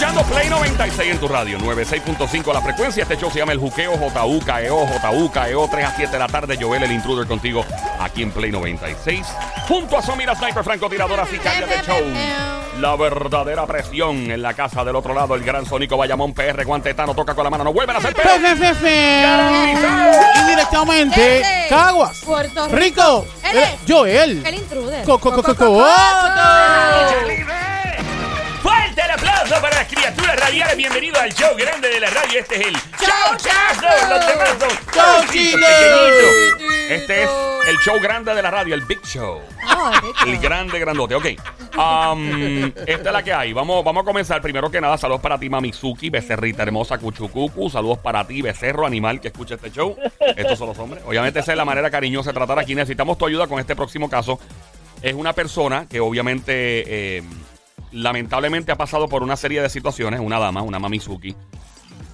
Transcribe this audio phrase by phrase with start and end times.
[0.00, 3.02] escuchando Play 96 en tu radio, 96.5 la frecuencia.
[3.02, 6.56] Este show se llama El Juqueo, JUKEO, JUKEO, 3 a 7 de la tarde.
[6.58, 7.66] Joel, el intruder contigo
[8.00, 9.26] aquí en Play 96.
[9.68, 12.00] Junto a Somira Sniper, francotiradora, sicaria de show.
[12.80, 15.34] La verdadera presión en la casa del otro lado.
[15.34, 17.64] El gran Sónico Bayamón PR, guantetano, toca con la mano.
[17.64, 18.40] No vuelven a hacer Fe, peor.
[18.40, 19.22] fe, fe, fe.
[19.22, 20.12] Garantizado.
[20.34, 23.26] Y directamente, Caguas, Puerto Rico.
[23.44, 25.04] Eh, Joel, El intruder.
[29.60, 30.76] Para las criaturas radiales.
[30.76, 32.40] Bienvenido al show grande de la radio.
[32.40, 34.08] Este es el Show Chazo.
[34.08, 35.62] Los pequeñitos.
[36.88, 37.30] Este es
[37.68, 39.40] el show grande de la radio, el Big Show.
[39.66, 41.14] Ah, El grande, grandote.
[41.14, 41.26] Ok.
[41.76, 43.52] Um, esta es la que hay.
[43.52, 44.42] Vamos, vamos a comenzar.
[44.42, 47.70] Primero que nada, saludos para ti, Mamizuki, becerrita hermosa, cuchucucu.
[47.70, 49.96] Saludos para ti, becerro animal que escucha este show.
[50.36, 51.02] Estos son los hombres.
[51.06, 52.74] Obviamente, esa es la manera cariñosa de tratar aquí.
[52.74, 54.40] Necesitamos tu ayuda con este próximo caso.
[55.02, 57.22] Es una persona que obviamente, eh,
[57.92, 60.20] lamentablemente, ha pasado por una serie de situaciones.
[60.20, 61.34] Una dama, una Mamizuki.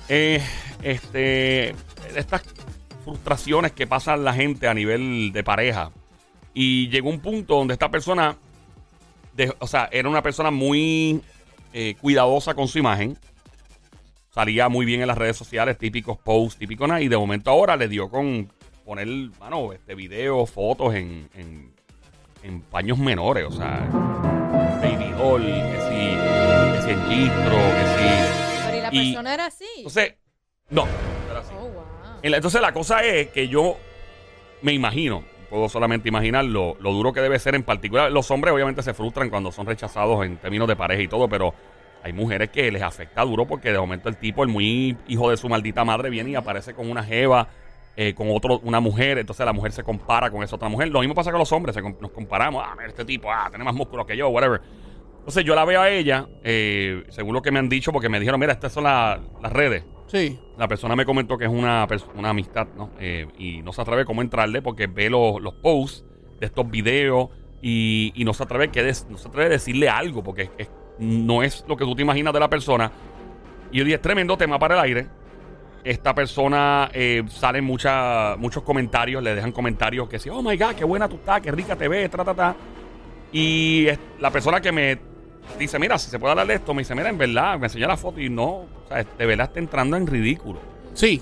[0.09, 0.42] Eh,
[0.83, 1.75] este,
[2.14, 2.42] estas
[3.05, 5.91] frustraciones que pasan la gente a nivel de pareja.
[6.55, 8.36] Y llegó un punto donde esta persona,
[9.34, 11.20] de- o sea, era una persona muy
[11.73, 13.19] eh, cuidadosa con su imagen.
[14.31, 17.01] Salía muy bien en las redes sociales, típicos posts, típicos nada.
[17.01, 18.51] Y de momento ahora le dio con
[18.84, 19.06] poner,
[19.41, 21.73] mano, este videos, fotos en, en,
[22.42, 23.45] en paños menores.
[23.47, 24.45] O sea,
[25.35, 28.63] que sí, que sí en gistro, que sí.
[28.67, 29.65] Pero ¿y la Y- persona era así?
[29.79, 30.15] Entonces,
[30.71, 30.87] no.
[31.31, 31.53] era así.
[31.59, 31.85] oh, wow.
[32.23, 33.77] Entonces la cosa es que yo
[34.63, 38.11] me imagino, puedo solamente imaginar lo, lo duro que debe ser en particular.
[38.11, 41.55] Los hombres obviamente se frustran cuando son rechazados en términos de pareja y todo, pero
[42.03, 45.37] hay mujeres que les afecta duro porque de momento el tipo, el muy hijo de
[45.37, 47.49] su maldita madre, viene y aparece con una jeva,
[47.97, 50.89] eh, con otro, una mujer, entonces la mujer se compara con esa otra mujer.
[50.89, 53.65] Lo mismo pasa con los hombres, se nos comparamos, ah, mira este tipo, ah, tiene
[53.65, 54.61] más músculo que yo, whatever.
[55.27, 58.21] Entonces yo la veo a ella, eh, según lo que me han dicho, porque me
[58.21, 59.85] dijeron, mira, estas son la- las redes.
[60.07, 60.39] Sí.
[60.57, 62.91] La persona me comentó que es una, pers- una amistad, ¿no?
[63.01, 66.05] Eh, y no se atreve cómo entrarle porque ve los, los posts
[66.39, 69.89] de estos videos y, y no se atreve que des- no se atreve a decirle
[69.89, 70.70] algo porque es- es-
[71.01, 72.92] no es lo que tú te imaginas de la persona.
[73.73, 75.09] Y yo dije, es tremendo tema para el aire.
[75.83, 80.77] Esta persona eh, salen mucha- muchos comentarios, le dejan comentarios que sí, oh my god,
[80.77, 82.55] qué buena tú estás, qué rica te ves, ta, ta, ta.
[83.33, 85.16] Y es- la persona que me
[85.58, 87.89] dice, mira, si se puede hablar de esto, me dice, mira, en verdad, me enseñó
[87.89, 90.58] la foto y no, o sea, de verdad está entrando en ridículo.
[90.95, 91.20] Sí.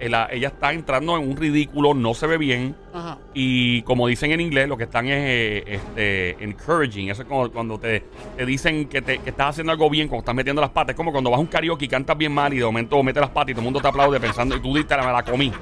[0.00, 2.74] Ella, ella está entrando en un ridículo, no se ve bien.
[2.94, 3.18] Ajá.
[3.34, 7.10] Y como dicen en inglés, lo que están es eh, este, encouraging.
[7.10, 8.02] Eso es como cuando te,
[8.34, 10.94] te dicen que, te, que estás haciendo algo bien, cuando estás metiendo las patas.
[10.94, 13.20] Es como cuando vas a un karaoke y cantas bien mal y de momento metes
[13.20, 15.22] las patas y todo el mundo te aplaude pensando y tú diste la, me la
[15.22, 15.52] comí.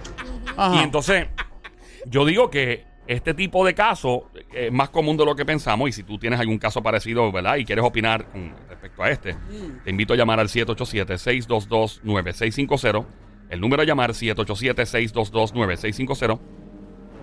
[0.56, 0.76] Ajá.
[0.76, 1.26] Y entonces,
[2.06, 5.88] yo digo que este tipo de caso es más común de lo que pensamos.
[5.88, 7.56] Y si tú tienes algún caso parecido, ¿verdad?
[7.56, 9.36] Y quieres opinar con respecto a este,
[9.84, 13.06] te invito a llamar al 787-622-9650.
[13.50, 16.38] El número a llamar 787-622-9650.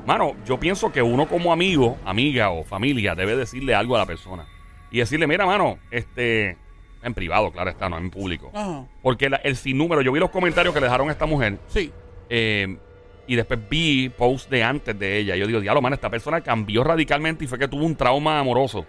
[0.06, 4.06] Mano, yo pienso que uno como amigo, amiga o familia debe decirle algo a la
[4.06, 4.46] persona.
[4.92, 6.58] Y decirle, mira, mano, este...
[7.02, 8.52] En privado, claro está, no en público.
[8.54, 8.86] Ajá.
[9.02, 11.58] Porque la- el sinnúmero, yo vi los comentarios que le dejaron a esta mujer.
[11.68, 11.94] Sí.
[12.30, 12.78] Eh,
[13.30, 15.36] y después vi posts de antes de ella.
[15.36, 18.86] Yo digo, diablo, man, esta persona cambió radicalmente y fue que tuvo un trauma amoroso.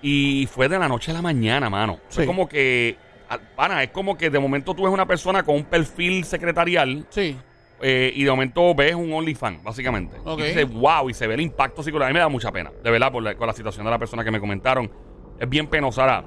[0.00, 1.98] Y fue de la noche a la mañana, mano.
[2.08, 2.24] Sí.
[2.26, 2.96] como que,
[3.28, 7.06] al- pana, es como que de momento tú ves una persona con un perfil secretarial
[7.10, 7.36] Sí.
[7.80, 10.16] eh, y de momento ves un OnlyFans, básicamente.
[10.24, 10.40] Ok.
[10.40, 12.06] Y dices, wow, y se ve el impacto psicológico.
[12.06, 13.98] A mí me da mucha pena, de verdad, por la, con la situación de la
[13.98, 14.90] persona que me comentaron.
[15.38, 16.02] Es bien penosa.
[16.02, 16.24] Ahora,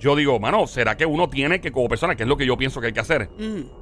[0.00, 2.56] Yo digo, mano, ¿será que uno tiene que, como persona, que es lo que yo
[2.56, 3.28] pienso que hay que hacer?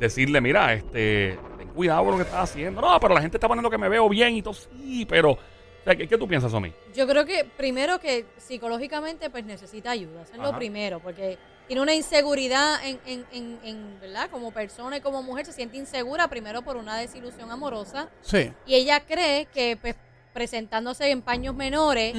[0.00, 1.38] Decirle, mira, este,
[1.78, 2.80] cuidado con lo que estás haciendo.
[2.80, 5.38] No, pero la gente está poniendo que me veo bien y todo, sí, pero, o
[5.84, 6.72] sea, ¿qué, qué tú piensas, Somi?
[6.92, 10.50] Yo creo que primero que psicológicamente pues necesita ayuda, eso es Ajá.
[10.50, 11.38] lo primero, porque
[11.68, 14.28] tiene una inseguridad en, en, en, en, ¿verdad?
[14.28, 18.52] Como persona y como mujer se siente insegura primero por una desilusión amorosa Sí.
[18.66, 19.94] y ella cree que pues
[20.32, 22.14] presentándose en paños menores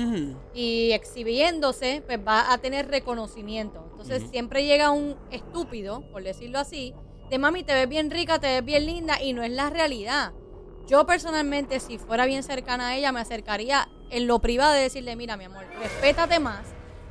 [0.53, 3.87] y exhibiéndose pues va a tener reconocimiento.
[3.91, 6.93] Entonces siempre llega un estúpido, por decirlo así,
[7.29, 10.33] de mami te ves bien rica, te ves bien linda y no es la realidad.
[10.87, 15.15] Yo personalmente, si fuera bien cercana a ella, me acercaría en lo privado de decirle,
[15.15, 16.65] mira, mi amor, respétate más.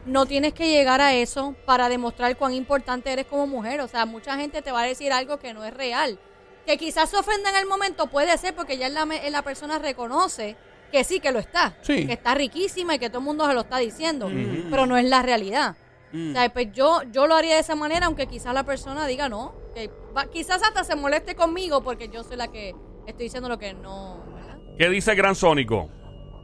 [0.04, 3.80] No tienes que llegar a eso para demostrar cuán importante eres como mujer.
[3.80, 6.18] O sea, mucha gente te va a decir algo que no es real.
[6.66, 10.56] Que quizás se ofenda en el momento, puede ser porque ya la, la persona reconoce
[10.90, 11.76] que sí, que lo está.
[11.82, 12.06] Sí.
[12.06, 14.30] Que está riquísima y que todo el mundo se lo está diciendo.
[14.70, 15.76] Pero no es la realidad.
[16.12, 16.30] Mm.
[16.30, 19.28] O sea, pues yo, yo lo haría de esa manera, aunque quizás la persona diga
[19.28, 19.54] no.
[19.74, 19.90] Que
[20.26, 22.74] quizás hasta se moleste conmigo porque yo soy la que
[23.06, 24.22] estoy diciendo lo que no.
[24.34, 24.58] ¿verdad?
[24.78, 25.88] ¿Qué dice el Gran Sónico?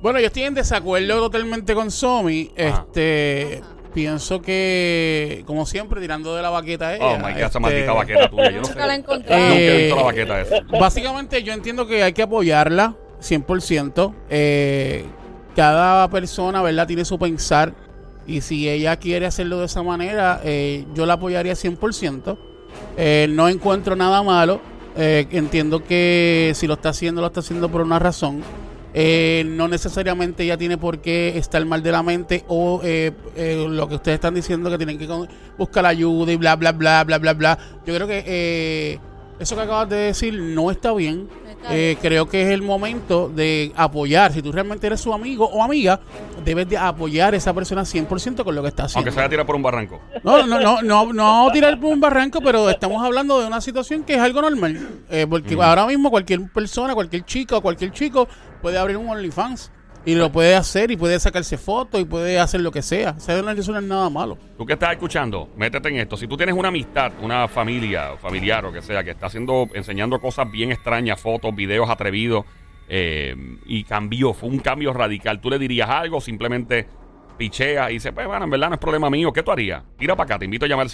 [0.03, 2.51] Bueno, yo estoy en desacuerdo totalmente con Somi.
[2.59, 2.85] Ajá.
[2.87, 3.75] Este, Ajá.
[3.95, 7.07] pienso que, como siempre, tirando de la baqueta a ella.
[7.07, 8.51] Oh my God, esa este, maldita baqueta tuya.
[8.51, 8.75] Yo no sé.
[8.75, 9.35] La encontré.
[9.35, 10.61] Nunca he Eh, visto la baqueta esa.
[10.79, 14.15] Básicamente yo entiendo que hay que apoyarla 100%.
[14.29, 15.05] Eh,
[15.57, 16.87] cada persona, ¿verdad?
[16.87, 17.73] Tiene su pensar.
[18.27, 22.39] Y si ella quiere hacerlo de esa manera, eh, yo la apoyaría 100%.
[22.97, 24.61] Eh, no encuentro nada malo.
[24.97, 28.43] Eh, entiendo que si lo está haciendo, lo está haciendo por una razón.
[28.97, 33.67] Eh, no necesariamente ella tiene por qué estar mal de la mente o eh, eh,
[33.69, 35.09] lo que ustedes están diciendo que tienen que
[35.59, 37.59] buscar ayuda y bla, bla, bla, bla, bla, bla.
[37.85, 39.01] Yo creo que
[39.39, 41.29] eso que acabas de decir no está bien.
[41.49, 41.99] Está Eh, bien.
[42.03, 44.33] creo que es el momento de apoyar.
[44.33, 45.99] Si tú realmente eres su amigo o amiga,
[46.45, 48.99] debes de apoyar a esa persona 100% con lo que está haciendo.
[49.01, 49.99] Aunque se vaya a tirar por un barranco.
[50.23, 54.03] No, no, no, no, no tirar por un barranco, pero estamos hablando de una situación
[54.05, 54.89] que es algo normal.
[55.11, 58.29] Eh, porque ahora mismo cualquier persona, cualquier chica o cualquier chico
[58.61, 59.71] puede abrir un OnlyFans
[60.05, 63.19] y lo puede hacer y puede sacarse fotos y puede hacer lo que sea.
[63.19, 64.39] Sea, no, eso no es nada malo.
[64.57, 66.17] Tú que estás escuchando, métete en esto.
[66.17, 70.21] Si tú tienes una amistad, una familia, familiar o que sea, que está haciendo, enseñando
[70.21, 72.45] cosas bien extrañas, fotos, videos atrevidos,
[72.89, 73.35] eh,
[73.65, 76.21] y cambió, fue un cambio radical, ¿tú le dirías algo?
[76.21, 76.87] Simplemente
[77.39, 79.33] pichea y dice, pues bueno, en verdad no es problema mío.
[79.33, 79.83] ¿Qué tú harías?
[79.99, 80.89] Tira para acá, te invito a llamar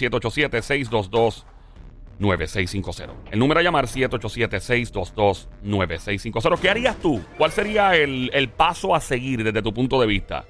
[2.21, 3.09] 787-622-9650.
[3.31, 6.59] El número a llamar 787-622-9650.
[6.59, 7.19] ¿Qué harías tú?
[7.37, 10.45] ¿Cuál sería el, el paso a seguir desde tu punto de vista?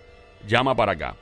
[0.48, 1.16] Llama para acá.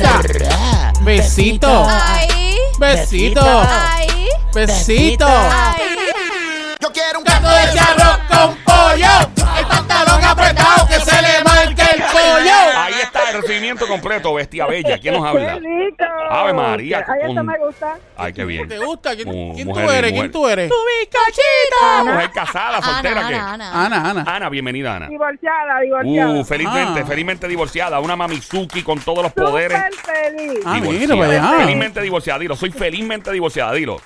[1.04, 1.86] Besito.
[1.90, 2.56] Ahí.
[2.80, 3.42] Besito.
[3.42, 4.28] Ahí.
[4.54, 5.28] Besito.
[6.82, 8.56] Yo quiero un Gato de charro con
[8.92, 9.60] pollo.
[9.60, 12.78] El pantalón apretado que se le marque el pollo.
[12.78, 14.98] Ahí está el recibimiento completo, Bestia Bella.
[15.00, 15.60] ¿Quién nos qué habla?
[16.32, 17.98] Ave María, Ay, esto con- me gusta.
[18.16, 18.68] Ay, qué bien.
[18.68, 19.16] ¿Te gusta?
[19.16, 20.12] ¿Quién, Mu- quién mujer tú eres?
[20.12, 20.14] mujer.
[20.22, 20.70] ¿Quién tú eres?
[20.70, 22.06] bizcochito.
[22.06, 23.36] Mujer casada, soltera, Ana, ¿qué?
[23.36, 24.10] Ana, Ana.
[24.10, 24.50] Ana, Ana.
[24.50, 25.08] Bienvenida, Ana.
[25.08, 26.30] Divorciada, divorciada.
[26.32, 27.06] Uh, felizmente, Ah.
[27.06, 28.00] felizmente divorciada.
[28.00, 29.82] Una Mamizuki con todos los poderes.
[29.92, 30.60] Súper feliz.
[30.66, 31.58] Ah, mira.
[31.60, 32.56] Felizmente divorciada, dilo.
[32.56, 34.00] Soy felizmente divorciada, dilo.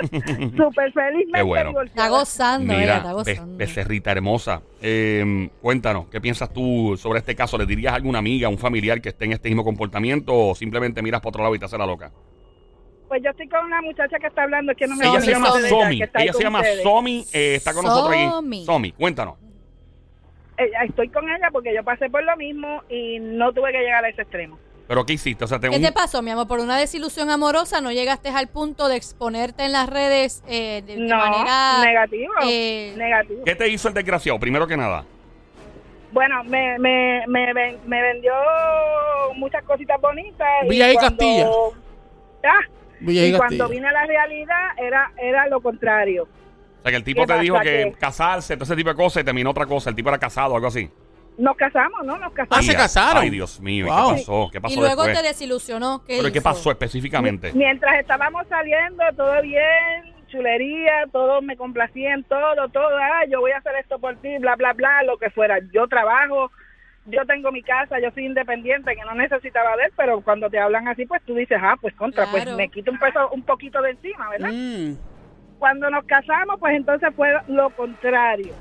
[0.56, 1.26] Súper feliz.
[1.32, 1.82] Qué bueno.
[1.82, 3.56] Está gozando, ella, Mira, está Be- gozando.
[3.56, 4.62] becerrita hermosa.
[4.80, 7.58] eh, cuéntanos, ¿qué piensas tú sobre este caso?
[7.58, 10.54] ¿Le dirías a alguna amiga, a un familiar que esté en este mismo comportamiento o
[10.54, 12.10] simplemente miras para otro lado y te hace la loca?
[13.08, 15.48] Pues yo estoy con una muchacha que está hablando, que no me ella se llama
[15.50, 15.68] Somi.
[15.68, 15.98] Somi.
[15.98, 16.82] que está ahí Ella se con llama ustedes.
[16.82, 17.26] Somi.
[17.34, 18.24] eh, está con nosotros aquí.
[18.30, 18.64] Somi.
[18.64, 19.34] Somi, cuéntanos.
[20.56, 24.04] Eh, Estoy con ella porque yo pasé por lo mismo y no tuve que llegar
[24.04, 24.58] a ese extremo.
[24.92, 25.42] ¿Pero qué hiciste?
[25.42, 26.46] O sea, te ¿Qué un- te pasó, mi amor?
[26.46, 30.98] Por una desilusión amorosa no llegaste al punto de exponerte en las redes eh, de,
[30.98, 31.78] manera...
[31.82, 32.30] negativo.
[32.46, 33.42] eh, negativo.
[33.42, 34.38] ¿Qué te hizo el desgraciado?
[34.38, 35.06] Primero que nada.
[36.12, 38.34] Bueno, me, me, me, ven- me vendió
[39.36, 40.46] muchas cositas bonitas.
[40.68, 41.46] Villa y cuando- Castilla.
[42.44, 42.60] Ah,
[43.00, 46.24] Villa y y cuando vine a la realidad era, era lo contrario.
[46.24, 48.96] O sea, que el tipo ¿Qué te dijo que Que- casarse, todo ese tipo de
[48.96, 49.88] cosas y terminó otra cosa.
[49.88, 50.90] El tipo era casado o algo así.
[51.38, 52.16] Nos casamos, ¿no?
[52.18, 52.64] Nos Ah, casamos.
[52.66, 53.22] se Ay, casaron.
[53.22, 53.86] Ay, Dios mío.
[53.86, 54.10] ¿y Wow.
[54.10, 54.48] ¿Qué pasó?
[54.52, 55.22] ¿Qué pasó y luego después?
[55.22, 56.04] te desilusionó.
[56.04, 57.52] ¿Qué ¿Pero qué pasó específicamente?
[57.54, 62.96] Mientras estábamos saliendo, todo bien, chulería, todos me complacían, todo, todo.
[62.98, 65.58] Ah, yo voy a hacer esto por ti, bla, bla, bla, lo que fuera.
[65.72, 66.50] Yo trabajo,
[67.06, 70.58] yo tengo mi casa, yo soy independiente, que no necesitaba de él, pero cuando te
[70.58, 72.44] hablan así, pues tú dices, ah, pues contra, Claro.
[72.44, 74.50] pues me quito un peso, un poquito de encima, ¿verdad?
[74.52, 74.96] Mm.
[75.58, 78.52] Cuando nos casamos, pues entonces fue lo contrario.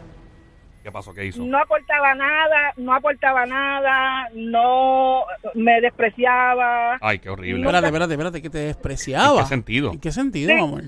[0.84, 1.14] ¿Qué pasó?
[1.14, 1.44] ¿Qué hizo?
[1.44, 5.24] no aportaba nada, no aportaba nada, no
[5.54, 6.98] me despreciaba.
[7.02, 7.62] Ay, qué horrible.
[7.62, 9.38] Espérate, espérate, espérate, que te despreciaba.
[9.38, 9.92] ¿En qué sentido?
[9.92, 10.60] ¿En qué sentido, Sí.
[10.60, 10.82] amor?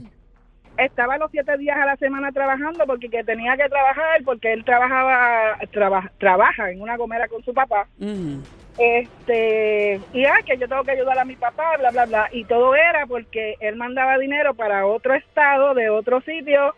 [0.78, 4.66] Estaba los siete días a la semana trabajando porque que tenía que trabajar, porque él
[4.66, 7.88] trabajaba, traba- trabaja en una gomera con su papá.
[8.00, 8.40] Mm.
[8.80, 12.30] Este, y ah, que yo tengo que ayudar a mi papá, bla, bla, bla.
[12.32, 16.74] Y todo era porque él mandaba dinero para otro estado, de otro sitio,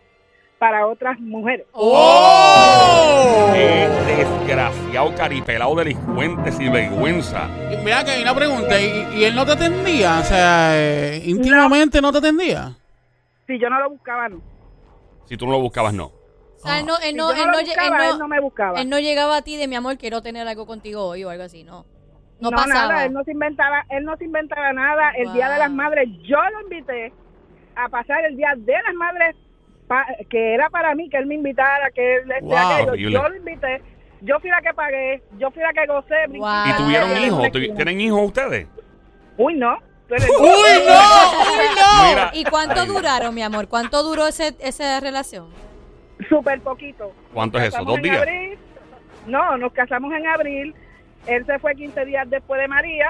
[0.59, 1.65] para otras mujeres.
[1.73, 3.49] ¡Oh!
[3.53, 7.47] Qué desgraciado, caripelado, delincuente, sin vergüenza.
[7.71, 10.19] Y Mira que hay una pregunta, ¿y, y él no te atendía?
[10.19, 12.11] O sea, eh, íntimamente no.
[12.11, 12.71] te atendía.
[13.47, 14.41] Si yo no lo buscaba, no.
[15.25, 16.05] Si tú no lo buscabas, no.
[16.05, 17.97] O sea, él no, él Si no, yo él no no, lo lle- él buscaba,
[17.97, 18.81] no- él no me buscaba.
[18.81, 21.43] él no llegaba a ti de mi amor, quiero tener algo contigo hoy o algo
[21.43, 21.85] así, no.
[22.39, 22.87] No, No, pasaba.
[22.93, 25.11] nada, él no se inventaba, él no se inventaba nada.
[25.17, 25.71] El Día de las.
[25.71, 27.13] Madres, yo lo invité
[27.75, 29.35] a pasar el Día de las Madres,
[29.87, 32.57] pa- que era para mí, que él me invitara, que él Wow.
[32.57, 32.91] aquello.
[32.91, 33.11] Horrible.
[33.11, 33.81] Yo lo invité,
[34.21, 36.27] yo fui la que pagué, yo fui la que gocé.
[36.29, 36.37] Wow.
[36.37, 37.43] ¿Y Ah, tuvieron hijos?
[37.43, 37.51] ya.
[37.51, 38.67] ¿Tu- ¿Tienen hijos ustedes?
[39.37, 39.77] Uy, no.
[40.07, 40.39] ¡Uy, no!
[40.39, 42.09] ¡Uy, no!
[42.09, 42.29] Mira.
[42.33, 43.67] ¿Y cuánto Ay, duraron, mi amor?
[43.67, 45.47] ¿Cuánto duró ese, esa relación?
[46.29, 47.11] Súper poquito.
[47.33, 47.83] ¿Cuánto Nos es eso?
[47.83, 48.17] ¿Dos días?
[48.19, 48.57] abril.
[49.25, 50.75] No, nos casamos en abril.
[51.25, 53.09] Él se fue 15 días después de María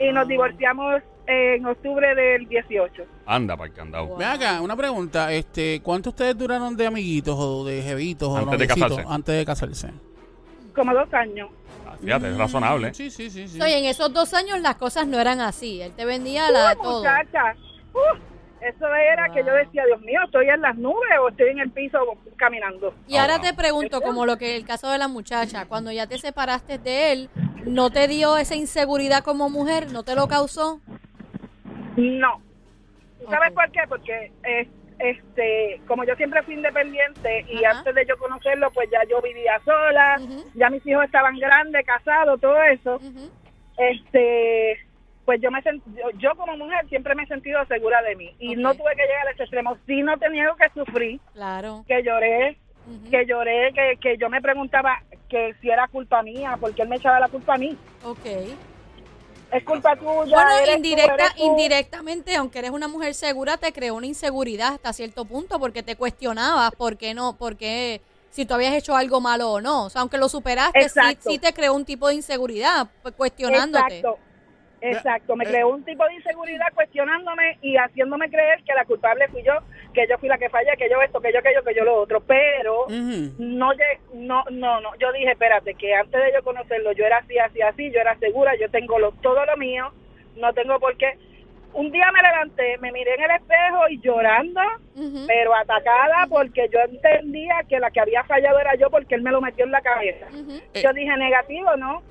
[0.00, 3.04] y nos divorciamos en octubre del 18.
[3.26, 4.16] Anda, para el candado.
[4.16, 5.32] Ven acá, una pregunta.
[5.32, 9.04] Este, ¿Cuánto ustedes duraron de amiguitos o de jevitos o Antes de casarse.
[9.08, 9.88] antes de casarse?
[10.74, 11.48] Como dos años.
[11.86, 12.94] Ah, Fíjate, es razonable.
[12.94, 13.46] Sí, sí, sí.
[13.48, 13.60] sí.
[13.62, 15.80] Oye, en esos dos años las cosas no eran así.
[15.82, 16.98] Él te vendía la, Uh, todo.
[16.98, 17.54] muchacha.
[17.94, 18.18] Uh,
[18.60, 21.70] eso era que yo decía, Dios mío, estoy en las nubes o estoy en el
[21.70, 21.98] piso
[22.36, 22.92] caminando.
[23.08, 23.46] Y ahora Ah, wow.
[23.46, 27.12] te pregunto, como lo que el caso de la muchacha, cuando ya te separaste de
[27.12, 27.30] él,
[27.66, 29.90] ¿no te dio esa inseguridad como mujer?
[29.92, 30.80] ¿No te lo causó?
[32.00, 32.40] No.
[33.18, 33.80] ¿Tú ¿Sabes por qué?
[33.88, 34.66] Porque eh,
[34.98, 39.60] este, como yo siempre fui independiente y antes de yo conocerlo, pues ya yo vivía
[39.64, 40.18] sola,
[40.54, 43.00] ya mis hijos estaban grandes, casados, todo eso.
[43.76, 44.78] Este,
[45.24, 48.34] pues yo me sent- yo, yo como mujer siempre me he sentido segura de mí
[48.38, 49.76] y no tuve que llegar a ese extremo.
[49.86, 51.84] Sí no tenía que sufrir, Claro.
[51.86, 52.56] que lloré,
[53.10, 56.96] que lloré, que, que yo me preguntaba que si era culpa mía, porque él me
[56.96, 57.76] echaba la culpa a mí.
[58.02, 58.26] Ok.
[59.52, 60.34] Es culpa tuya.
[60.34, 61.42] Bueno, eres tú, indirecta, eres tú.
[61.44, 65.96] indirectamente, aunque eres una mujer segura, te creó una inseguridad hasta cierto punto porque te
[65.96, 69.84] cuestionabas por qué no, por qué, si tú habías hecho algo malo o no.
[69.86, 73.98] O sea, aunque lo superaste, sí, sí te creó un tipo de inseguridad, pues, cuestionándote.
[73.98, 74.18] Exacto.
[74.82, 75.48] Exacto, me Eh.
[75.48, 79.52] creó un tipo de inseguridad cuestionándome y haciéndome creer que la culpable fui yo,
[79.92, 81.94] que yo fui la que fallé, que yo esto, que yo aquello, que yo lo
[81.96, 83.34] otro, pero Ujú.
[83.38, 87.18] no, lle- no, no, no, yo dije, espérate, que antes de yo conocerlo, yo era
[87.18, 89.92] así, así, así, yo era segura, yo tengo lo, todo lo mío,
[90.36, 91.14] no tengo por qué.
[91.72, 94.60] Un día me levanté, me miré en el espejo y llorando,
[95.26, 99.30] pero atacada porque yo entendía que la que había fallado era yo porque él me
[99.30, 100.26] lo metió en la cabeza.
[100.82, 102.02] Yo dije, negativo, ¿no?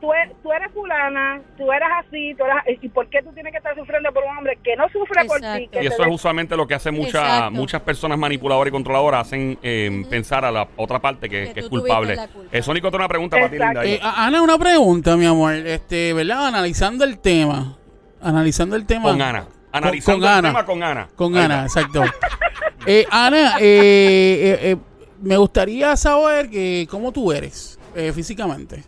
[0.00, 3.52] Tú, e- tú eres fulana, tú eres así, tú eres, ¿y por qué tú tienes
[3.52, 5.44] que estar sufriendo por un hombre que no sufre por ti?
[5.46, 5.70] Exacto.
[5.72, 7.50] Que Y eso es de- usualmente lo que hacen muchas Exacto.
[7.50, 11.60] muchas personas manipuladoras y controladoras, hacen eh, pensar a la otra parte que, Que que
[11.60, 12.16] es culpable.
[12.50, 13.82] Eh, Sónico, una pregunta para ti, Exacto.
[13.82, 13.94] linda.
[13.94, 13.94] ahí.
[13.94, 15.52] Eh, a- Ana, una pregunta, mi amor.
[15.54, 16.46] Este, ¿verdad?
[16.46, 17.76] Analizando el tema.
[18.22, 19.10] Analizando el tema.
[19.10, 19.46] con Ana.
[19.72, 20.48] Analizando con el Ana.
[20.48, 21.08] tema con Ana.
[21.14, 22.02] Con Ahí Ana, exacto.
[22.86, 24.76] Eh, Ana, eh, eh, eh,
[25.20, 28.82] me gustaría saber que cómo tú eres eh, físicamente.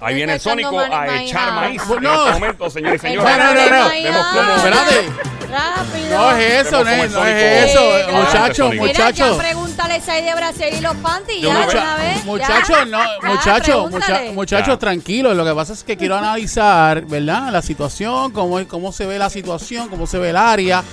[0.00, 1.80] Ahí viene el Sónico a echar maíz.
[1.82, 1.94] Ajá.
[1.94, 2.20] En No.
[2.26, 3.36] este momento, señores y señores.
[3.38, 3.88] No, no, no, no.
[3.90, 5.10] Vemos cómo- Espérate.
[5.50, 6.16] Rápido.
[6.18, 7.82] No es eso, no es, no eso.
[8.12, 9.36] Muchachos, Mira, Mira, ya muchachos.
[9.36, 11.42] pregúntale si hay de Brasil y los panties.
[11.42, 12.24] Ya, una vez.
[12.24, 12.84] Muchachos, ya.
[12.84, 15.36] no, muchachos, mucha- muchachos, tranquilos.
[15.36, 17.50] Lo que pasa es que quiero analizar, ¿verdad?
[17.50, 20.84] La situación, cómo, es- cómo se ve la situación, cómo se ve el área ¿Qué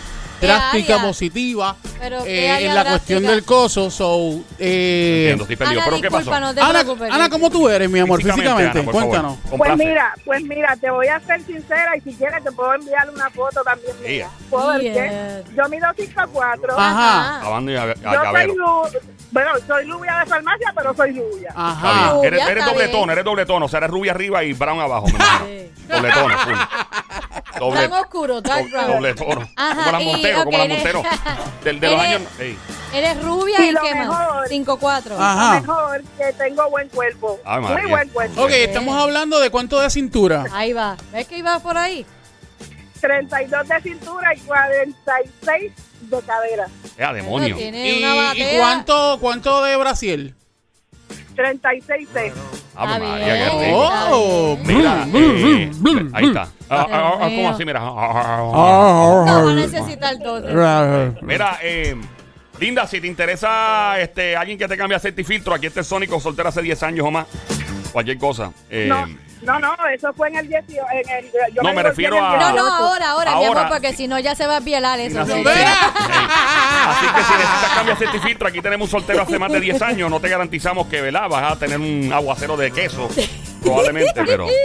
[0.41, 1.07] drástica, área?
[1.07, 2.89] positiva Pero, ¿qué eh, en la drástica?
[2.91, 3.89] cuestión del coso.
[3.89, 5.81] So, eh, Entiendo, estoy perdido.
[5.81, 6.17] Ana, ¿Pero qué pasó?
[6.19, 7.11] disculpa, no te Ana, preocupes.
[7.11, 8.79] Ana, ¿cómo tú eres, mi amor, físicamente?
[8.79, 9.09] Ana, por favor.
[9.09, 9.37] Cuéntanos.
[9.41, 9.85] Pues Complace.
[9.85, 13.29] mira, pues mira, te voy a ser sincera y si quieres te puedo enviar una
[13.29, 14.09] foto también mía.
[14.09, 14.29] Yeah.
[14.49, 14.93] ¿Puedo ver Yeah.
[14.93, 15.43] qué?
[15.55, 16.73] Yo mido 5'4".
[16.77, 17.37] Ajá.
[17.39, 18.53] Acabando y a, a Yo soy Gabero.
[18.55, 18.99] lu-
[19.31, 21.49] bueno, soy rubia de farmacia, pero soy rubia.
[21.49, 22.13] Está Ajá.
[22.13, 22.25] bien.
[22.25, 22.97] Eres, Rubia, eres está doble bien.
[22.99, 23.65] tono, eres doble tono.
[23.65, 25.05] O sea, eres rubia arriba y brown abajo.
[25.07, 25.45] me imagino.
[25.47, 25.83] Sí.
[25.87, 26.53] Doble tono, full.
[27.59, 28.91] Doble, Tan oscuro, dark doble, brown.
[28.91, 29.49] doble tono.
[29.55, 31.03] Ajá, como las y, Montero, como ok, las eres- Montero.
[31.63, 32.21] Del, de los Eres- años.
[32.39, 32.57] ey.
[32.93, 34.07] Eres rubia Y y, lo qué más.
[34.07, 35.15] mejor- 5'4".
[35.19, 35.59] Ajá.
[35.61, 37.39] Mejor que tengo buen cuerpo.
[37.45, 37.87] Ay, Muy María.
[37.89, 38.41] buen cuerpo.
[38.43, 40.45] Ok, estamos hablando de cuánto de cintura.
[40.53, 40.95] Ahí va.
[41.11, 42.05] ¿Ves que iba por ahí?
[43.01, 45.71] 32 de cintura y 46
[46.01, 46.67] de cadera.
[46.97, 47.55] Eh, demonio.
[47.55, 50.33] Bueno, tiene ¿Y, una y cuánto, cuánto de Brasil?
[51.35, 52.19] 36 C.
[52.19, 53.37] Ave Está María, bien.
[53.59, 53.89] qué rico.
[54.11, 56.47] Oh, Mira, brum, eh, brum, brum, ahí está.
[56.69, 57.19] Ah, ah, ah.
[57.19, 57.65] ¿Cómo así?
[57.65, 57.79] Mira.
[57.81, 60.41] Ah, No va a necesitar dos.
[60.43, 61.15] brum.
[61.21, 61.95] Mira, eh,
[62.59, 65.85] Linda, si te interesa este alguien que te cambie aceite y filtro, aquí está el
[65.85, 67.27] Sónico, soltera hace 10 años o más.
[67.93, 68.51] Cualquier cosa.
[68.69, 69.05] Eh, No,
[69.43, 70.81] no, no, eso fue en el 18.
[70.91, 72.73] En el, yo No, me refiero a- No, no, 18.
[72.73, 73.61] ahora, ahora, mi Ahora.
[73.61, 75.21] amor, porque si no ya se va a violar eso.
[75.21, 75.39] Así, sí.
[75.39, 79.51] Así que si necesitas cambio de aceite y filtro, aquí tenemos un soltero hace más
[79.51, 80.09] de 10 años.
[80.09, 81.29] No te garantizamos que ¿verdad?
[81.29, 83.07] vas a tener un aguacero de queso.
[83.61, 84.47] Probablemente, pero.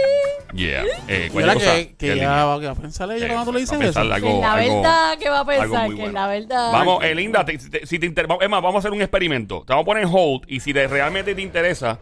[0.55, 0.83] Yeah.
[1.07, 3.99] Eh, cualquier cosa, que, va a pensar ella Eh, cuando tú le va dices eso.
[4.01, 5.87] algo- Que la algo- verdad, que va a algo pensar?
[5.89, 6.11] Que bueno.
[6.11, 6.71] la verdad.
[6.71, 9.63] Vamos, eh, Linda, te- te- si te inter- es más, vamos a hacer un experimento.
[9.65, 11.97] Te vamos a poner en hold y si de- realmente te interesa,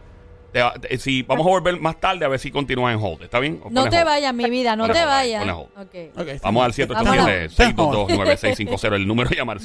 [0.52, 3.22] te va- te- si vamos a volver más tarde a ver si continúas en hold.
[3.22, 3.58] ¿Está bien?
[3.70, 5.38] No te vayas, mi vida, no te vayas.
[5.46, 5.70] ponle hold.
[5.78, 5.94] Ok.
[6.20, 6.88] Ok, está Vamos al bien.
[7.48, 8.96] 787-622-9650.
[8.96, 9.60] El número a llamar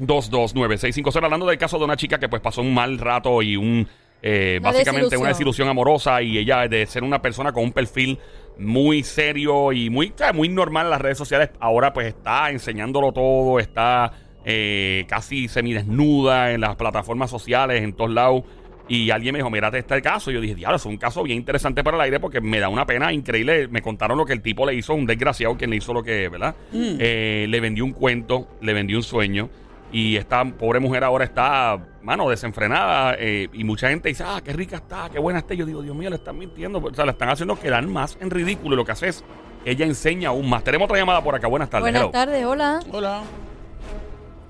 [0.00, 1.16] 787-622-9650.
[1.24, 3.88] Hablando del caso de una chica que pues pasó un mal rato y un
[4.22, 5.68] eh, básicamente una desilusión.
[5.68, 8.18] amorosa y ella de ser una persona con un perfil
[8.58, 13.58] muy serio y muy, muy normal en las redes sociales, ahora pues está enseñándolo todo,
[13.58, 14.12] está
[14.44, 18.44] eh, casi semidesnuda en las plataformas sociales, en todos lados.
[18.86, 20.30] Y alguien me dijo, mírate este caso.
[20.30, 22.68] Y yo dije, diablo, es un caso bien interesante para el aire porque me da
[22.68, 23.66] una pena increíble.
[23.68, 26.28] Me contaron lo que el tipo le hizo, un desgraciado quien le hizo lo que,
[26.28, 26.54] ¿verdad?
[26.72, 29.48] Eh, le vendió un cuento, le vendió un sueño.
[29.94, 33.14] Y esta pobre mujer ahora está, mano, desenfrenada.
[33.16, 35.54] eh, y mucha gente dice, ah, qué rica está, qué buena está.
[35.54, 36.80] Yo digo, Dios mío, le están mintiendo.
[36.80, 38.74] O sea, le están haciendo quedar más en ridículo.
[38.74, 39.24] Y lo que hace es,
[39.64, 40.64] ella enseña aún más.
[40.64, 41.46] Tenemos otra llamada por acá.
[41.46, 41.92] Buenas tardes.
[41.92, 42.80] Buenas tardes, hola.
[42.90, 43.22] Hola.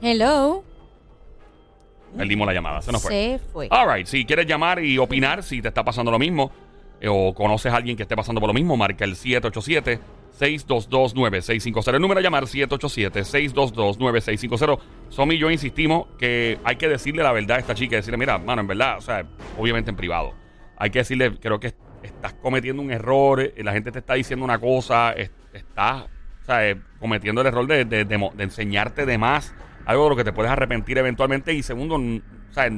[0.01, 0.65] Hello.
[2.17, 3.11] Perdimos la llamada, se nos fue.
[3.11, 3.69] Se fue.
[3.71, 6.51] All right, si quieres llamar y opinar si te está pasando lo mismo
[7.03, 9.15] eh, o conoces a alguien que esté pasando por lo mismo, marca el
[10.39, 11.95] 787-622-9650.
[11.95, 14.79] El número a llamar 787-622-9650.
[15.09, 18.39] Somi y yo insistimos que hay que decirle la verdad a esta chica, decirle, mira,
[18.39, 19.25] mano, en verdad, o sea,
[19.59, 20.35] obviamente en privado.
[20.77, 24.45] Hay que decirle, creo que estás cometiendo un error, eh, la gente te está diciendo
[24.45, 26.05] una cosa, es- estás
[26.43, 29.55] o sea, eh, cometiendo el error de, de- de enseñarte de más,
[29.87, 31.55] algo de lo que te puedes arrepentir eventualmente.
[31.55, 32.21] Y segundo, o
[32.53, 32.71] sea,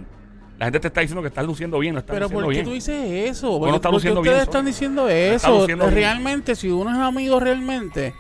[0.58, 2.60] la gente te está diciendo que estás luciendo bien, no estás Pero luciendo ¿por qué
[2.60, 2.64] bien.
[2.66, 3.58] tú dices eso?
[3.58, 5.58] Bueno, ¿Por está qué- por qué luciendo ustedes bien, están diciendo eso?
[5.60, 5.94] luciendo bien.
[5.96, 8.14] Realmente, si uno es amigo realmente,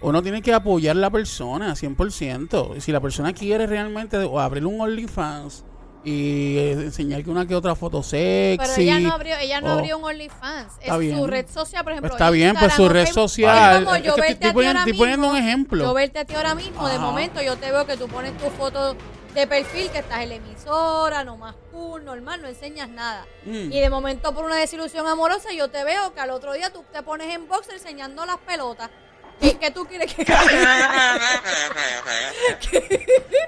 [0.00, 2.74] uno tiene que apoyar a la persona 100%.
[2.76, 5.64] Y si la persona quiere realmente o abrir un OnlyFans
[6.06, 8.58] y eh, enseñar que una que otra foto sexy.
[8.58, 10.72] Pero ella no abrió, ella no abrió un OnlyFans.
[10.80, 11.16] Está Es bien.
[11.16, 12.12] su red social, por ejemplo.
[12.12, 13.78] Está bien, pues su red social.
[13.78, 15.42] Es como Es yo que verte estoy a ti poniendo- ahora estoy poniendo mismo, un
[15.48, 15.84] ejemplo.
[15.84, 18.50] Yo verte a ti ahora mismo, de momento yo te veo que tú pones tu
[18.50, 18.94] foto
[19.34, 23.26] de perfil, que estás en la emisora, no más cool, normal, no enseñas nada.
[23.44, 23.72] Mm.
[23.72, 26.84] Y de momento por una desilusión amorosa yo te veo que al otro día tú
[26.92, 28.90] te pones en box enseñando las pelotas.
[29.40, 30.24] ¿Qué, qué tú quieres que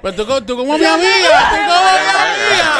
[0.02, 2.78] Pues tú, tú como mi amiga, tú como mi amiga,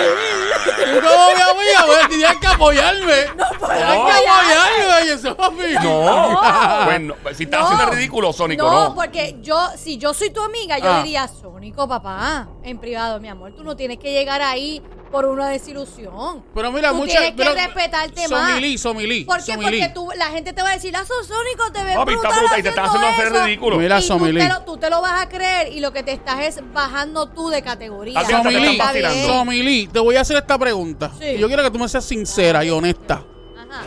[0.77, 3.15] tú como mi amiga, pues tienes que apoyarme.
[3.15, 5.75] tienes que apoyarme, eso, papi.
[5.83, 6.85] No, No.
[6.85, 7.67] bueno, si estás No.
[7.67, 8.95] haciendo el ridículo, Sónico, no, no.
[8.95, 11.03] porque yo, si yo soy tu amiga, yo Ah.
[11.03, 15.49] diría, Sónico, papá, en privado, mi amor, tú no tienes que llegar ahí por una
[15.49, 16.43] desilusión.
[16.55, 18.51] Pero mira, Tú mucha, tienes que pero- respetarte más.
[18.51, 19.43] Somilí, somilí, ¿Por qué?
[19.53, 19.79] somilí.
[19.81, 22.59] Porque tú, la gente te va a decir, ah, Sónico, te ves Papi, está brutal
[22.59, 23.45] y te están haciendo hacer eso".
[23.45, 23.77] ridículo.
[23.79, 24.41] Mira, y tú Somilí.
[24.41, 27.29] te, lo, tú te lo vas a creer y lo que te estás es bajando
[27.29, 28.21] tú de categoría.
[28.21, 29.27] Final te Somilí.
[29.27, 31.13] Somilí, te voy a hacer esta pregunta.
[31.19, 31.39] Sí.
[31.39, 33.23] Yo quiero que tú me seas sincera y honesta.
[33.57, 33.83] Ajá,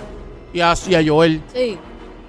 [0.53, 1.41] Y a, y a Joel.
[1.53, 1.77] sí.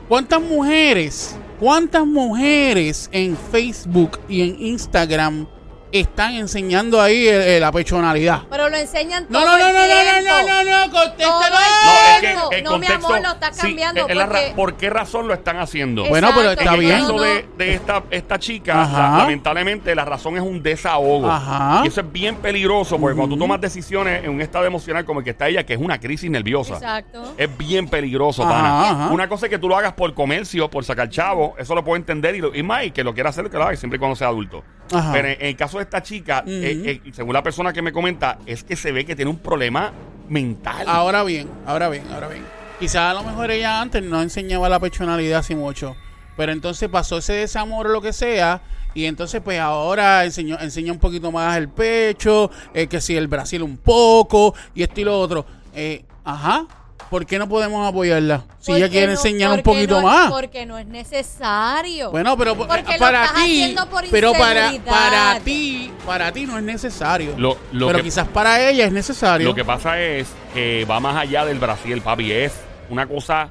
[0.09, 5.47] ¿Cuántas mujeres, cuántas mujeres en Facebook y en Instagram
[5.93, 8.43] están enseñando ahí eh, eh, la pechonalidad?
[8.51, 10.31] Pero lo enseñan No, todo no, no, el no, no, tiempo.
[10.31, 11.41] no, no, no, no, contéstalo.
[11.41, 14.33] Todo el No, es que el No, mi amor, lo estás sí, cambiando la ra-
[14.33, 16.05] porque- ¿Por qué razón lo están haciendo?
[16.09, 16.93] Bueno, pero está en bien.
[16.93, 17.57] el caso no, de, no.
[17.57, 19.11] de esta, esta chica, Ajá.
[19.13, 21.31] la- lamentablemente la razón es un desahogo.
[21.31, 21.83] Ajá.
[21.85, 25.21] Y eso es bien peligroso porque cuando tú tomas decisiones en un estado emocional como
[25.21, 27.35] el que está ella, que es una crisis nerviosa, Exacto.
[27.37, 28.91] es bien peligroso, Ajá, pana.
[28.91, 29.09] ajá.
[29.13, 31.97] Una cosa es que tú lo hagas por comercio, por sacar chavo, eso lo puedo
[31.97, 32.35] entender.
[32.35, 34.17] Y, lo, y más, y que lo quiera hacer, que lo haga, siempre y cuando
[34.17, 34.63] sea adulto.
[34.93, 35.13] Ajá.
[35.13, 36.51] Pero en, en el caso de esta chica, Ujú.
[36.53, 39.39] eh, eh, según la persona que me comenta, es que se ve que tiene un
[39.39, 39.93] problema
[40.29, 40.85] mental.
[40.89, 42.45] Ahora bien, ahora bien, ahora bien.
[42.79, 45.97] Quizás a lo mejor ella antes no enseñaba la pechonalidad así mucho.
[46.37, 48.63] Pero entonces pasó ese desamor o lo que sea.
[48.95, 52.51] Y entonces pues ahora enseñó, enseña un poquito más el pecho.
[52.73, 54.55] eh, que si el Brasil un poco.
[54.75, 55.45] Y esto y lo otro.
[55.75, 56.67] Eh, ajá.
[57.11, 58.45] ¿Por qué no podemos apoyarla?
[58.61, 60.31] Si ella quiere no- enseñar un poquito no- más.
[60.31, 62.11] Porque no es necesario.
[62.13, 63.75] Bueno, pero Porque para ti,
[64.13, 67.35] pero para, para ti, para ti no es necesario.
[67.37, 69.49] Lo- lo pero que- quizás para ella es necesario.
[69.49, 72.31] Lo que pasa es que va más allá del Brasil, papi.
[72.31, 72.53] Es
[72.91, 73.49] una cosa,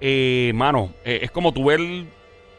[0.00, 1.80] eh, mano, eh, es como tú ver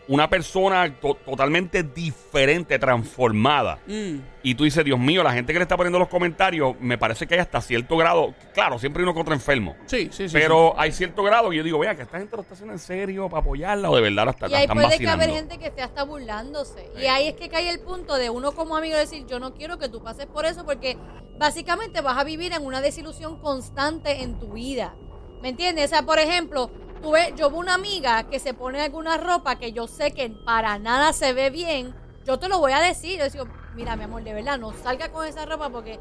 [0.10, 3.80] una persona to- totalmente diferente, transformada.
[3.88, 4.20] Mm.
[4.44, 7.28] Y tú dices, Dios mío, la gente que le está poniendo los comentarios, me parece
[7.28, 8.34] que hay hasta cierto grado.
[8.54, 9.76] Claro, siempre hay uno contra enfermo.
[9.86, 10.34] Sí, sí, sí.
[10.34, 12.80] pero hay cierto grado que yo digo, vea, que esta gente lo está haciendo en
[12.80, 15.58] serio para apoyarla o de verdad la, está, Y ahí están puede que haber gente
[15.58, 16.90] que esté hasta burlándose.
[16.98, 19.78] Y ahí es que cae el punto de uno como amigo decir, yo no quiero
[19.78, 20.98] que tú pases por eso porque
[21.38, 24.96] básicamente vas a vivir en una desilusión constante en tu vida.
[25.42, 25.86] ¿Me entiendes?
[25.86, 29.58] O sea, por ejemplo, tú ves, yo veo una amiga que se pone alguna ropa
[29.58, 31.94] que yo sé que para nada se ve bien,
[32.26, 33.20] yo te lo voy a decir.
[33.20, 36.00] Yo digo, mira, mi amor, de verdad, no salga con esa ropa porque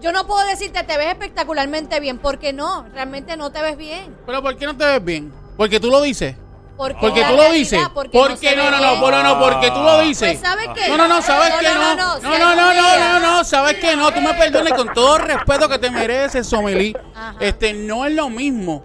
[0.00, 4.16] yo no puedo decirte te ves espectacularmente bien, porque no, realmente no te ves bien.
[4.26, 5.32] Pero ¿por qué no te ves bien?
[5.56, 6.36] Porque tú lo dices.
[6.76, 7.78] Porque, Porque tú lo dices.
[7.92, 9.00] Porque Porque no, no, bien.
[9.00, 10.38] no, no, no, porque tú lo dices.
[10.38, 10.88] Pues, ¿sabes qué?
[10.88, 11.68] No, no, no, ¿sabes qué?
[11.68, 13.94] No, no, no, no, no, no, no, no, ¿sabes qué?
[13.96, 16.96] No, tú me perdones con todo el respeto que te mereces, Somelí.
[17.38, 18.82] Este, no es lo mismo.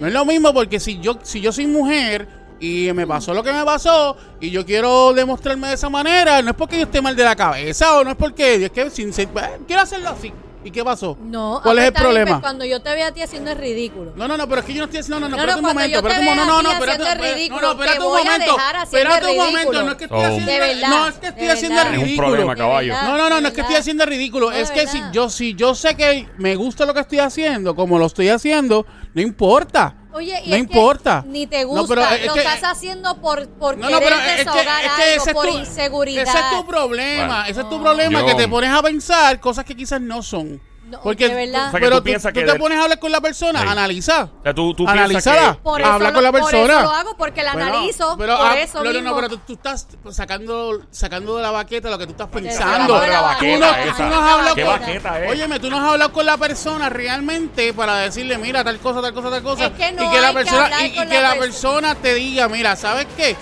[0.00, 2.28] No es lo mismo porque si yo, si yo soy mujer
[2.60, 6.50] y me pasó lo que me pasó y yo quiero demostrarme de esa manera, no
[6.50, 9.12] es porque yo esté mal de la cabeza o no es porque, es que sin
[9.12, 10.32] ser- eh, quiero hacerlo así.
[10.66, 11.16] ¿Y qué pasó?
[11.22, 12.40] No, ¿Cuál es el pues, bien, problema?
[12.40, 14.12] cuando yo te veo a ti haciendo es ridículo.
[14.16, 15.20] No, no, no, pero es que yo no estoy haciendo.
[15.20, 16.46] No, no, No, espérate no, un momento, espérate un momento.
[16.46, 17.14] No, no, espérate.
[17.34, 18.56] ridículo, No, no, espérate te un momento.
[18.82, 19.46] Espérate un ridículo.
[19.46, 20.26] momento, no es que estoy Oh.
[20.26, 20.50] haciendo.
[20.52, 21.92] De verdad, No, es que estoy de haciendo verdad.
[21.92, 22.28] Es un ridículo.
[22.28, 22.94] problema, caballo.
[23.04, 24.50] No, no, no, es que estoy haciendo ridículo.
[24.50, 27.76] No, es que si yo, si yo sé que me gusta lo que estoy haciendo,
[27.76, 29.94] como lo estoy haciendo, no importa.
[30.16, 31.22] Oye, y no es importa.
[31.22, 33.98] que ni te No, gusta, pero es lo que- estás haciendo por, por No, no,
[33.98, 36.22] querer pero es que, desahogar es que algo, por tu, inseguridad.
[36.22, 37.26] ese es tu problema.
[37.26, 37.44] Bueno.
[37.50, 37.82] ese es tu No.
[37.84, 40.58] problema, Yo- que te pones a pensar cosas que quizás no son.
[40.86, 41.68] No, Porque, de verdad.
[41.68, 43.10] O sea, que pero tú tú, piensas tú que te de- pones a hablar con
[43.10, 43.68] la persona, Sí.
[43.68, 44.22] analiza.
[44.24, 45.52] O sea, tú, tú piensas Analízala.
[45.54, 45.58] que...
[45.62, 46.72] Por eso habla lo- con la Por persona.
[46.74, 48.14] eso lo hago, porque la Bueno, analizo.
[48.16, 49.10] pero, por ah, eso no, no, mismo.
[49.10, 52.94] no, pero tú, tú estás sacando, sacando de la baqueta lo que tú estás pensando.
[53.00, 54.08] la Tú no, baqueta tú esa.
[54.08, 55.30] no has hablado ¿Qué con- baqueta es?
[55.32, 59.12] Óyeme, tú no has hablado con la persona realmente para decirle, mira, tal cosa, tal
[59.12, 59.66] cosa, tal cosa.
[59.66, 61.34] Es que no y que la que persona, hablar y, y con que la la
[61.34, 63.34] perso- persona te diga, mira, ¿sabes qué?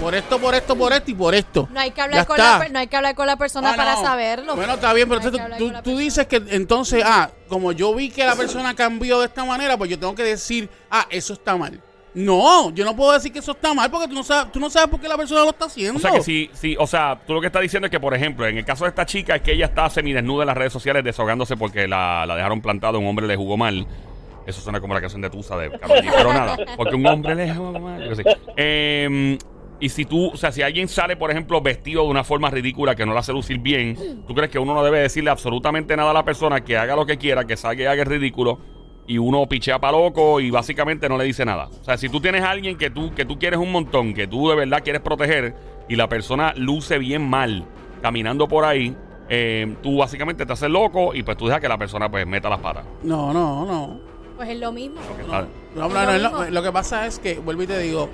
[0.00, 1.68] Por esto, por esto, por esto y por esto.
[1.72, 2.58] No hay que Ya hablar, con está.
[2.58, 4.02] la, no hay que hablar con la persona Ah, para no.
[4.02, 4.56] saberlo.
[4.56, 8.24] Bueno, está bien, pero No tú, tú dices que entonces, ah, como yo vi que
[8.24, 11.80] la persona cambió de esta manera, pues yo tengo que decir, ah, eso está mal.
[12.12, 14.68] No, yo no puedo decir que eso está mal porque tú no sabes, tú no
[14.68, 15.98] sabes por qué la persona lo está haciendo.
[15.98, 18.14] O sea que sí, sí, o sea, tú lo que estás diciendo es que, por
[18.14, 20.72] ejemplo, en el caso de esta chica es que ella está semidesnuda en las redes
[20.72, 23.86] sociales desahogándose porque la, la dejaron plantada, un hombre le jugó mal.
[24.44, 27.78] Eso suena como la canción de Tusa de pero nada, porque un hombre le jugó
[27.78, 28.02] mal.
[28.02, 28.36] yo qué sé.
[28.56, 29.38] Em,
[29.80, 32.94] y si tú, o sea, si alguien sale, por ejemplo, vestido de una forma ridícula
[32.94, 36.10] que no la hace lucir bien, ¿tú crees que uno no debe decirle absolutamente nada
[36.10, 38.58] a la persona que haga lo que quiera, que salga y haga el ridículo?
[39.06, 41.68] y uno pichea para loco y básicamente no le dice nada.
[41.80, 44.28] O sea, si tú tienes a alguien que tú, que tú quieres un montón, que
[44.28, 45.56] tú de verdad quieres proteger
[45.88, 47.64] y la persona luce bien mal
[48.02, 48.96] caminando por ahí,
[49.28, 52.48] eh, tú básicamente te haces loco y pues tú dejas que la persona pues meta
[52.48, 52.84] las patas.
[53.02, 54.00] No, no, no.
[54.36, 55.00] Pues es lo mismo.
[55.26, 55.42] No,
[55.74, 56.44] no, no, es lo, mismo.
[56.48, 58.08] lo que pasa es que, vuelvo y te digo,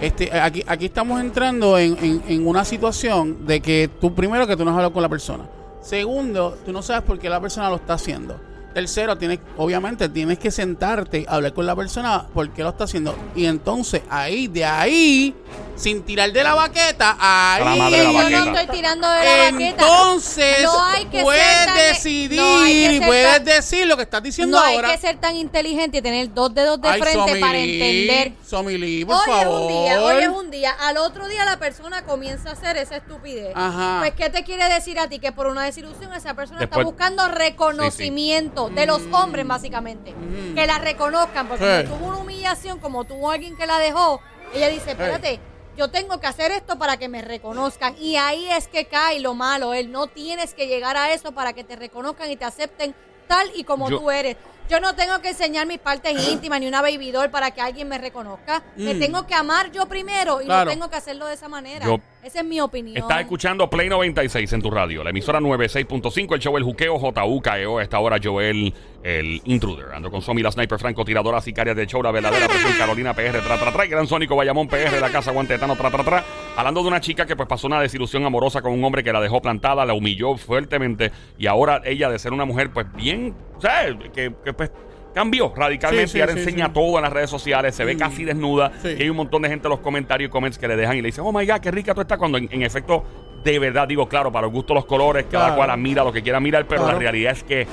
[0.00, 4.56] este, aquí, aquí estamos entrando en, en- en una situación de que tú, primero, que
[4.56, 5.44] tú no has hablado con la persona.
[5.82, 8.38] Segundo, tú no sabes por qué la persona lo está haciendo.
[8.74, 13.14] Tercero, tienes, obviamente, tienes que sentarte, hablar con la persona por qué lo está haciendo.
[13.34, 15.34] Y entonces, ahí, de ahí,
[15.80, 17.64] sin tirar de la baqueta, ahí.
[17.64, 19.82] La madre de la Yo no estoy tirando de la baqueta.
[19.84, 23.96] Entonces, No hay que ser puedes tan- decidir no hay y puedes tan- decir lo
[23.96, 24.90] que estás diciendo No hay ahora.
[24.92, 28.32] que ser tan inteligente y tener dos dedos de Ay, frente para entender.
[28.46, 29.40] Somilí, por Hoy favor.
[29.40, 30.70] es un día, hoy es un día.
[30.80, 33.52] Al otro día la persona comienza a hacer esa estupidez.
[33.54, 33.96] Ajá.
[34.00, 35.18] Pues, ¿qué te quiere decir a ti?
[35.18, 40.12] Que por una desilusión esa persona Después- está buscando reconocimiento de los hombres, básicamente.
[40.12, 40.54] Mm.
[40.54, 41.48] Que la reconozcan.
[41.48, 41.88] Porque Sí.
[41.88, 44.20] como tuvo una humillación, como tuvo alguien que la dejó,
[44.54, 45.40] ella dice, espérate.
[45.76, 47.94] Yo tengo que hacer esto para que me reconozcan.
[47.98, 49.72] Y ahí es que cae lo malo.
[49.72, 52.94] Él no tienes que llegar a eso para que te reconozcan y te acepten
[53.28, 54.36] tal y como Yo- tú eres.
[54.70, 57.88] Yo no tengo que enseñar mis partes íntimas ni una baby doll para que alguien
[57.88, 58.62] me reconozca.
[58.76, 59.00] Me Mm.
[59.00, 60.66] tengo que amar yo primero y Claro.
[60.66, 61.84] no tengo que hacerlo de esa manera.
[61.86, 62.98] Yo- Esa es mi opinión.
[62.98, 67.78] Estás escuchando Play 96 en tu radio, la emisora 96.5, el show El Juqueo, JUKEO,
[67.78, 69.86] a esta hora Joel, el intruder.
[69.94, 73.40] Ando con Somi, la sniper franco, tiradora, sicaria del show, la verdadera presión, Carolina PR,
[73.40, 76.24] tra, tra, tra, y Gran Sónico, Bayamón PR, la casa Guantetano, tra, tra, tra.
[76.60, 79.20] Hablando de una chica que pues pasó una desilusión amorosa con un hombre que la
[79.20, 83.96] dejó plantada, la humilló fuertemente, y ahora ella de ser una mujer pues bien, ¿sabes?
[84.12, 84.70] Que, que pues
[85.14, 87.94] cambió radicalmente Sí, sí, y ahora sí, enseña todo en las redes sociales, se ve
[87.94, 87.98] Mm.
[87.98, 90.76] casi desnuda, y hay un montón de gente en los comentarios y comments que le
[90.76, 93.04] dejan y le dicen, oh my god, qué rica tú estás, cuando en, en efecto,
[93.42, 95.56] de verdad, digo, claro, para los gustos los colores, cada Claro.
[95.56, 96.92] cual admira lo que quiera mirar, pero Claro.
[96.92, 97.66] la realidad es que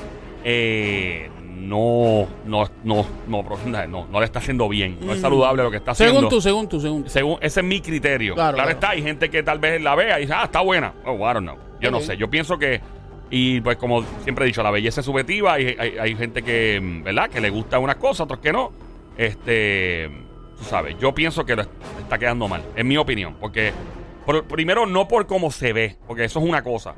[0.45, 1.29] eh,
[1.67, 3.43] no, no, no, no,
[3.87, 5.21] no, no le está haciendo bien, no es Mm.
[5.21, 6.15] saludable lo que está haciendo.
[6.15, 7.09] Según tú, según tú, según tú.
[7.09, 8.33] Según, ese es mi criterio.
[8.35, 8.71] Claro, Claro, claro.
[8.71, 10.93] está, hay gente que tal vez la vea y dice, ah, está buena.
[11.05, 11.57] Oh, I don't know.
[11.79, 12.17] Yo no sé.
[12.17, 12.81] Yo pienso que,
[13.29, 15.53] y pues como siempre he dicho, la belleza es subjetiva.
[15.53, 17.29] Hay, hay, hay gente que, mm, ¿verdad?
[17.29, 18.71] Que le gusta unas cosas, otros que no.
[19.17, 20.09] Este,
[20.57, 23.35] tú sabes, yo pienso que lo est- está quedando mal, en mi opinión.
[23.39, 23.73] Porque,
[24.25, 26.95] por- primero, no por cómo se ve, porque eso es una cosa.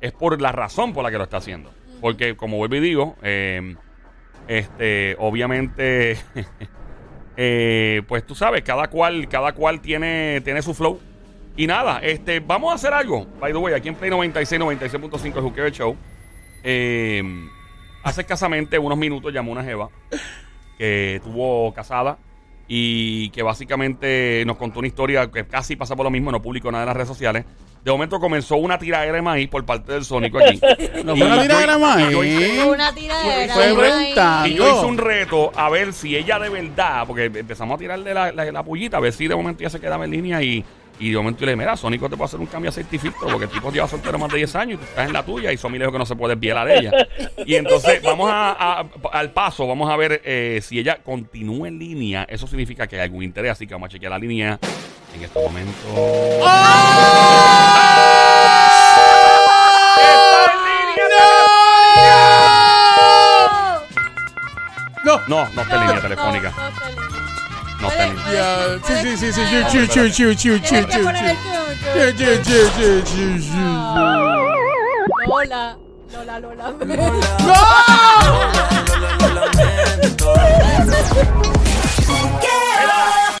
[0.00, 1.70] Es por la razón por la que lo está haciendo.
[2.00, 3.74] Porque, como vuelvo y digo, eh,
[4.48, 6.18] este, obviamente,
[7.36, 11.00] eh, pues tú sabes, cada cual, cada cual tiene, tiene su flow.
[11.56, 13.26] Y nada, este, vamos a hacer algo.
[13.40, 15.96] By the way, aquí en Play 96, 96.5 el Juqueo Show.
[16.62, 17.22] Eh,
[18.02, 19.88] hace escasamente unos minutos llamó una jeva
[20.78, 22.18] que estuvo casada
[22.72, 26.70] y que básicamente nos contó una historia que casi pasa por lo mismo, no publicó
[26.70, 27.44] nada en las redes sociales.
[27.84, 30.60] De momento comenzó una tiradera de maíz por parte del Sónico aquí.
[31.04, 32.10] No Y fue una tiradera de maíz.
[32.10, 33.54] yo hice- Una tiradera.
[33.54, 33.74] Fue ay.
[33.76, 34.48] preguntando.
[34.48, 38.12] y yo hice un reto a ver si ella de verdad, porque empezamos a tirarle
[38.12, 40.62] la, la, la pullita, a ver si de momento ella se quedaba en línea y,
[41.00, 42.96] y de momento yo le dije, mira, Sónico te puede hacer un cambio de aceite
[42.96, 45.12] y filtro, porque el tipo lleva soltero más de 10 años y tú estás en
[45.14, 46.92] la tuya y Somi le dijo que no se puede desvielar de ella.
[47.46, 51.78] Y entonces vamos a, a- al paso, vamos a ver eh, si ella continúa en
[51.78, 54.58] línea, eso significa que hay algún interés, así que vamos a chequear la línea
[55.16, 55.72] en este momento.
[59.96, 61.20] ¡Está en línea!
[65.04, 65.20] No.
[65.28, 66.50] No, no está en línea telefónica.
[66.50, 67.09] No, no está en línea.
[67.80, 67.88] No.
[68.32, 71.24] Ya, sí, sí, sí, sí, Puedes- chu, chu, chu, chu, chu, Tienes que chu, poner
[71.24, 71.42] el chu.
[71.42, 73.64] chu, chu, Chu, chu, chu, chu, chu, chu.
[75.26, 75.64] Lola,
[76.12, 76.66] Lola, Lola.
[81.46, 81.59] ¡No!